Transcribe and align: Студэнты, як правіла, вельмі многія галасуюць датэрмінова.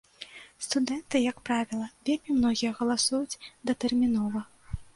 Студэнты, 0.67 1.19
як 1.31 1.37
правіла, 1.49 1.87
вельмі 2.09 2.31
многія 2.39 2.73
галасуюць 2.81 3.39
датэрмінова. 3.71 4.47